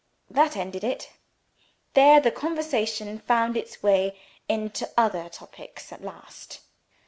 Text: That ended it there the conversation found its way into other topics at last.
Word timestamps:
That 0.31 0.57
ended 0.57 0.83
it 0.83 1.11
there 1.93 2.19
the 2.19 2.31
conversation 2.31 3.19
found 3.19 3.55
its 3.55 3.83
way 3.83 4.19
into 4.49 4.89
other 4.97 5.29
topics 5.29 5.93
at 5.93 6.01
last. 6.03 6.61